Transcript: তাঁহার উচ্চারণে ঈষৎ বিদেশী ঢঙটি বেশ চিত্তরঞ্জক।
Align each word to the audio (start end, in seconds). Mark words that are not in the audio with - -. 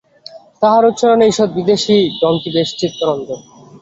তাঁহার 0.61 0.83
উচ্চারণে 0.89 1.25
ঈষৎ 1.27 1.49
বিদেশী 1.57 1.97
ঢঙটি 2.19 2.49
বেশ 2.55 2.69
চিত্তরঞ্জক। 2.79 3.41